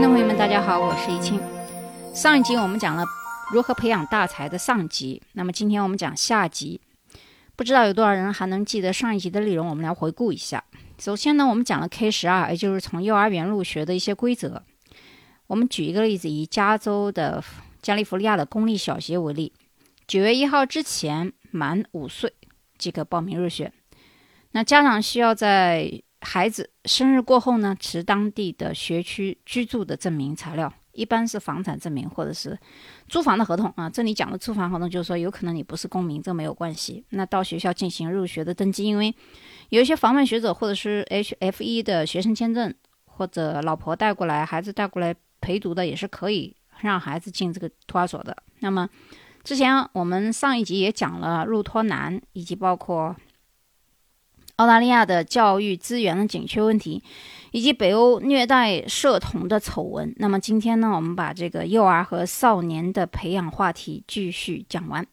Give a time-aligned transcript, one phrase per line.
[0.00, 1.38] 听众朋友们，大家好，我是易清。
[2.14, 3.04] 上一集我们讲了
[3.52, 6.80] 如何培养大才的上集，那么今天我们讲下集。
[7.54, 9.68] 不知道有多少人还能记得上一集的内容？
[9.68, 10.64] 我们来回顾一下。
[10.98, 14.62] 首先呢，我们讲了 K 十二，也就是从幼儿园入学的一些规则。
[15.48, 17.44] 我们举一个例子，以加州的
[17.82, 19.52] 加利福尼亚的公立小学为例，
[20.06, 22.32] 九月一号之前满五岁
[22.78, 23.70] 即可报名入学。
[24.52, 32.58] 那家长需要在孩子生日过后呢，持当地的学区居住的证明材料，一般是房产证明或者是
[33.08, 33.88] 租房的合同啊。
[33.88, 37.02] 这里讲的租房合同，就是说有可能你不是公民，这没有关系。
[37.10, 39.14] 那到学校进行入学的登记，因为
[39.70, 42.74] 有一些访问学者或者是 H-F-E 的学生签证，
[43.06, 48.36] 或者老婆带过来、孩子带过来陪读的，也是可以让孩子进这个托儿所的。
[48.58, 48.86] 那么
[49.42, 53.16] 之前我们上一集也讲了入托难，以及包括。
[54.60, 57.02] 澳大利亚的教育资源的紧缺问题，
[57.50, 60.14] 以及北欧虐待社童的丑闻。
[60.18, 65.06] 那么今天呢，我们把这个幼儿和少年的培养话题继续讲完。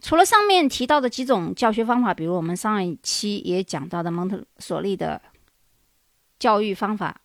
[0.00, 5.20] 除了上面提到的几种教学方法，比如我们上一期也讲到的蒙特梭利的
[6.38, 7.20] 教育方法，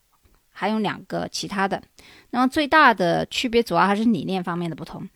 [0.51, 1.79] 还有两个其他的。
[2.31, 5.07] 那么最大的区别主要还是理念方面的不同。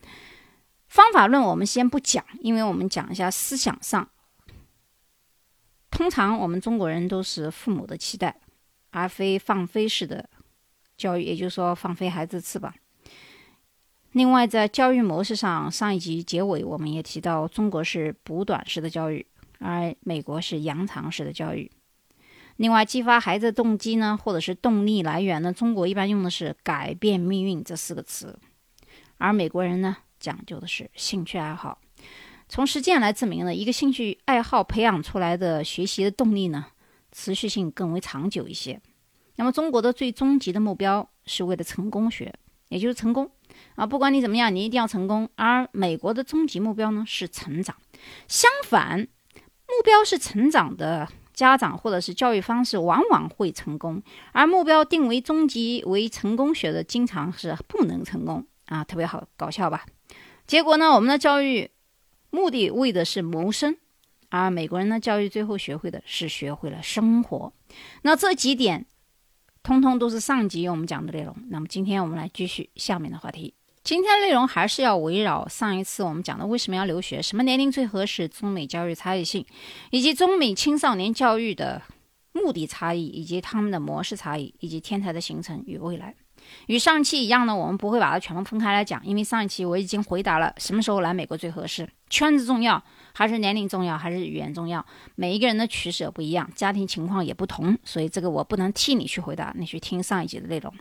[0.88, 4.08] 方法论我们先不讲，因为我们讲一下思想上。
[5.94, 8.36] 通常我们中国人都是父母的期待，
[8.90, 10.28] 而非放飞式的
[10.98, 12.74] 教育，也就是说放飞孩子翅膀。
[14.14, 19.24] 另外，在教育模式上，上一集结尾我们也提到，中国是补短式的教育，
[19.60, 21.72] 而美国是扬长式的教育。
[22.56, 28.40] 另外，激发孩子动机呢，或者是动力来源呢，中国一般用的是“改变命运”这四个词，
[29.20, 31.80] 而美国人呢讲究的是兴趣爱好。
[32.50, 36.66] 从实践来证明呢，一个兴趣爱好培养出来的学习的动力呢，
[37.12, 38.80] 持续性更为长久一些。
[39.38, 42.32] 那么中国的最终极的目标是为了成功学，
[42.70, 43.32] 也就是成功
[43.76, 45.28] 啊，不管你怎么样，你一定要成功。
[45.36, 47.76] 而美国的终极目标呢是成长。
[48.28, 59.84] 相反，目标是成长的家长或者是教育方式往往会成功，而目标定为终极为成功学的经常是不能成功啊，特别好搞笑吧？
[60.46, 61.72] 结果呢，我们的教育。
[62.34, 63.78] 目的为的是谋生，
[64.30, 67.54] 而美国人的教育最后学会的是学会了生活。
[68.02, 68.88] 那这几点，
[69.62, 71.36] 通通都是上集我们讲的内容。
[71.50, 73.54] 那么今天我们来继续下面的话题。
[73.84, 79.46] 今天内容还是要围绕上一次我们讲的为什么要留学，什么年龄最合适，中美教育差异性，
[79.92, 81.84] 以及中美青少年教育的
[82.32, 86.16] 目的差异，以及他们的模式差异，以及天才的形成与未来。
[86.68, 92.82] 与上期一样呢，我们不会把它全部分开来讲，因为上一期我已经回答了什么时候来美国最合适，圈子重要
[93.14, 100.74] 还是年龄重要还是语言重要，每一个人的取舍不一样，家庭情况也不同，所以这个我不能替你去回答，你去听上一集的内容。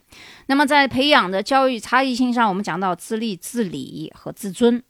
[0.46, 4.82] 那么在培养的教育差异性上，我们讲到自立、自理和自尊，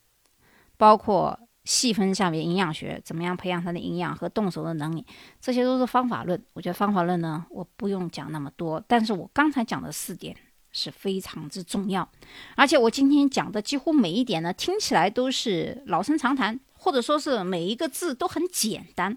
[0.76, 5.06] 包括细分下面营养学怎么样培养他的营养和动手的能力，
[5.40, 6.40] 这些都是方法论。
[6.54, 10.36] 我觉得方法论呢，我不用讲那么多，但是我刚才讲的四点。
[10.72, 12.08] 是非常之重要，
[12.56, 19.16] 而且我今天讲的几乎每一点呢，听起来都是老生常谈，或者说是每一个字都很简单，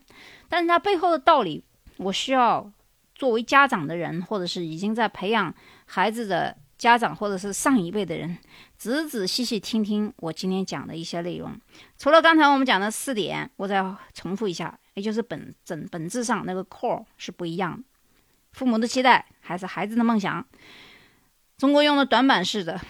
[0.49, 1.63] 但是它背后的道理，
[1.97, 2.69] 我需要
[3.15, 5.53] 作为家长的人，或者是已经在培养
[5.85, 8.37] 孩子的家长，或者是上一辈的人，
[8.77, 11.57] 仔仔细细听听我今天讲的一些内容。
[11.97, 13.81] 除了刚才我们讲的四点，我再
[14.13, 17.83] 重复一下，也就是本整本质上那个 core 是不一样的，
[18.51, 20.45] 父母的期待还是孩子的梦想。
[21.57, 22.81] 中国用的短板式的，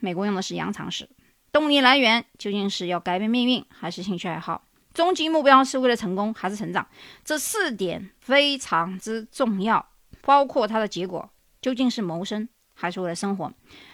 [0.00, 1.10] 美国用的是扬长式。
[1.52, 4.64] 动力来源究竟是要改变命运，还是兴趣爱好？
[4.94, 6.86] 终极目标是为了成功，还是成长？
[7.22, 9.86] 这四点非常之重要，
[10.22, 11.28] 包括它的结果
[11.60, 13.52] 究竟是谋生，还是为了生活？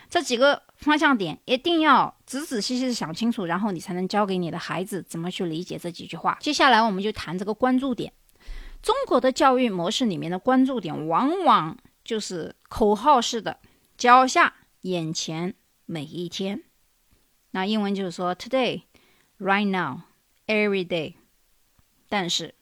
[0.08, 6.38] 这几个方向点一定要仔仔细细的想清楚，然后你才能教给你的孩子怎么去理解这几句话。
[6.40, 8.12] 接下来我们就谈这个关注点。
[8.80, 13.58] 中国的教育模式里面的关注点，往往就是口号式的。
[14.00, 15.54] 脚下眼前
[15.84, 16.62] 每一天，
[17.50, 18.84] 那英文就是说 today,
[19.38, 20.04] right now,
[20.46, 21.16] every day。
[22.08, 22.54] 但是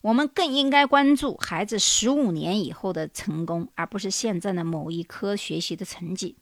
[0.00, 6.36] 我们更应该关注孩子十五年以后的成功，而不是现在的某一科学习的成绩。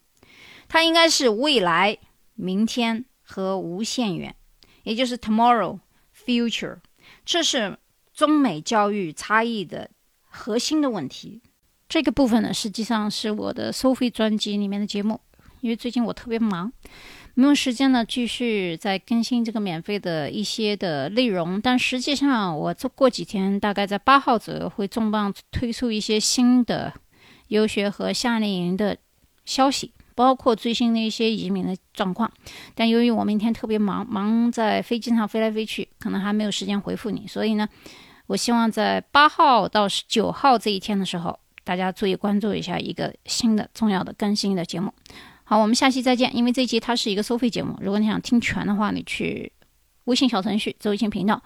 [0.69, 1.97] 它应该是未来、
[2.35, 4.37] 明天和无限远，
[4.83, 5.81] 也就是 tomorrow,
[6.15, 6.81] future。
[7.25, 7.79] 这是
[8.13, 11.41] 中美教育差异的核心的问题。
[11.95, 15.21] 这个部分呢，实际上是我的收费专辑里面的节目，
[15.61, 16.73] 因为最近我特别忙，
[17.35, 21.61] 没有时间呢继续再更新这个免费的一些的内容。
[21.61, 26.93] 但实际上，我这过几天，大概在八号左右会重磅推出一些新的
[27.47, 28.97] 游学和夏令营的
[29.45, 32.29] 消息，包括最新的一些移民的状况。
[32.75, 37.29] 但由于我明天特别忙，忙在飞机上飞来飞去，可能还没有时间回复你。
[37.29, 37.69] 所以呢，
[38.27, 44.93] 我希望在八号到九号这一天的时候，大家注意关注一下一个新的重要的更新的节目。
[45.43, 46.37] 好，我们下期再见。
[46.37, 49.51] 因为这一集它是一个收费节目，如果你想听全的话，你去
[50.05, 51.43] 微信小程序“周一新频道”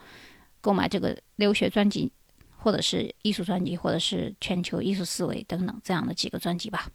[0.61, 2.13] 购买这个留学专辑。
[2.61, 6.89] 或者是艺术专辑，或者是全球艺术思维等等这样的几个专辑吧。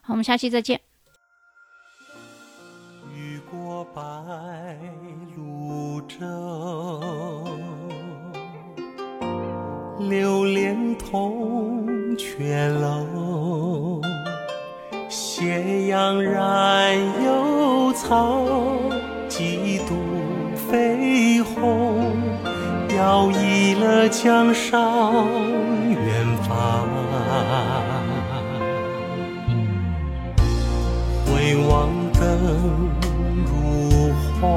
[0.00, 0.80] 好，我们下期再见。
[3.14, 4.00] 雨过白
[5.36, 7.46] 鹭洲，
[10.08, 11.79] 流连同
[12.42, 14.00] 雀楼，
[15.10, 18.46] 斜阳染幽草，
[19.28, 19.94] 几度
[20.56, 22.02] 飞鸿。
[22.96, 25.26] 摇曳了江上
[25.90, 26.88] 远方，
[31.26, 32.20] 回望灯
[33.44, 34.10] 如
[34.40, 34.48] 花，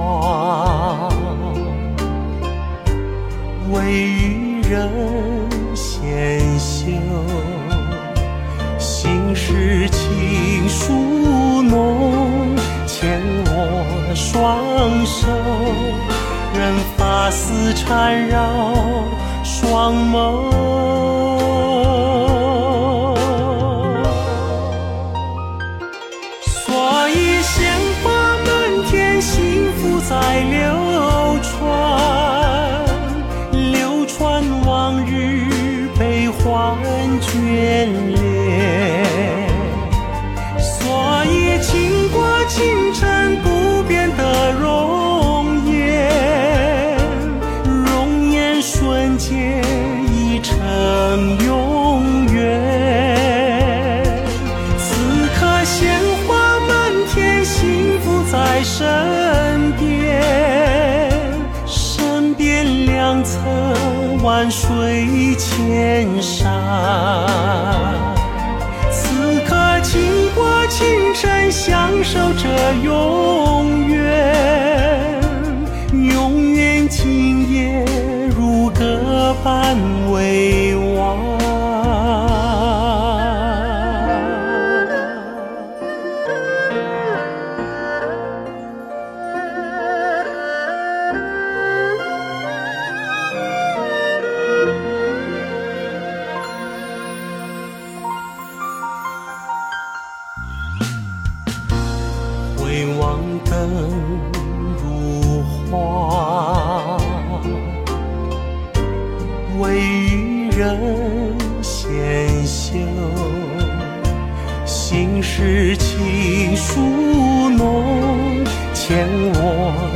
[17.35, 18.37] 丝缠绕
[19.43, 20.43] 双眸，
[26.43, 28.47] 所以鲜花满
[28.89, 31.51] 天，幸福在流传，
[33.51, 36.77] 流传往日悲欢
[37.19, 38.32] 眷恋。
[49.25, 49.61] 结
[50.11, 50.51] 已成
[51.45, 54.03] 永远，
[54.77, 54.93] 此
[55.39, 55.97] 刻鲜
[56.27, 60.21] 花满天，幸福在身边，
[61.65, 63.39] 身边两侧
[64.21, 66.51] 万水千山。
[68.91, 70.01] 此刻倾
[70.35, 73.22] 国倾城，享受着永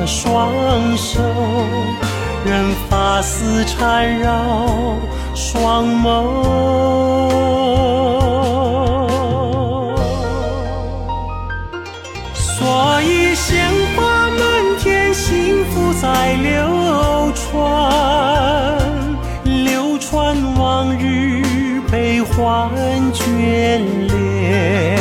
[0.07, 1.19] 双手
[2.45, 4.31] 任发丝缠绕
[5.35, 6.07] 双眸，
[12.33, 14.39] 所以鲜花满
[14.79, 17.91] 天，幸福在流传，
[19.43, 22.71] 流传往日悲欢
[23.13, 24.96] 眷恋。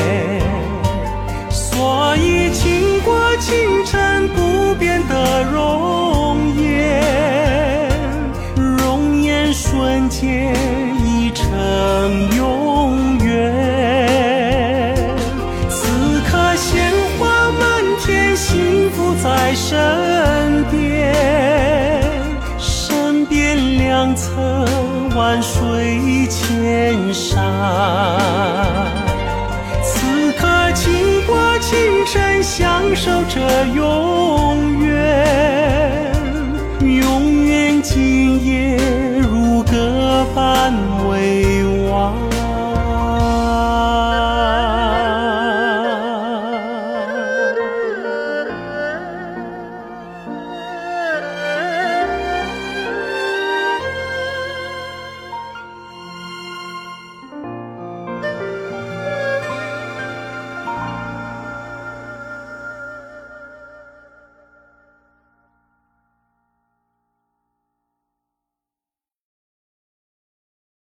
[5.37, 6.97] 的容颜。
[9.53, 10.55] 瞬间
[11.05, 14.95] 已成永远，
[15.69, 21.15] 此刻鲜花满天，幸福在身边，
[22.59, 24.67] 身边两侧
[25.17, 27.43] 万水千山。
[29.83, 34.36] 此刻倾国倾城，享受着永。